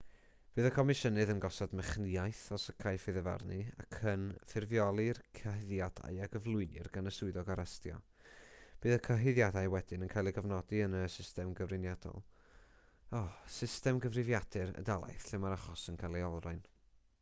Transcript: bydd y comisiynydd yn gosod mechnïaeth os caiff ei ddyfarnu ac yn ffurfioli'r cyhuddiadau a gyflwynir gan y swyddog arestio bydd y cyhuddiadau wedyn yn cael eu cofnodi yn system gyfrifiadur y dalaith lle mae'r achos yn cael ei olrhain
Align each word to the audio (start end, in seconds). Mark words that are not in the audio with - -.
bydd 0.57 0.67
y 0.67 0.69
comisiynydd 0.75 1.31
yn 1.31 1.41
gosod 1.41 1.73
mechnïaeth 1.79 2.39
os 2.55 2.63
caiff 2.83 3.03
ei 3.11 3.15
ddyfarnu 3.17 3.57
ac 3.83 3.97
yn 4.13 4.23
ffurfioli'r 4.53 5.19
cyhuddiadau 5.39 6.15
a 6.23 6.31
gyflwynir 6.37 6.89
gan 6.95 7.11
y 7.11 7.13
swyddog 7.17 7.51
arestio 7.55 7.99
bydd 8.85 8.95
y 8.95 8.99
cyhuddiadau 9.09 9.73
wedyn 9.77 10.07
yn 10.09 10.13
cael 10.15 10.29
eu 10.33 10.37
cofnodi 10.39 10.81
yn 10.89 10.97
system 13.59 14.01
gyfrifiadur 14.07 14.77
y 14.81 14.83
dalaith 14.91 15.29
lle 15.29 15.41
mae'r 15.45 15.59
achos 15.59 15.85
yn 15.93 16.01
cael 16.05 16.19
ei 16.23 16.29
olrhain 16.33 16.65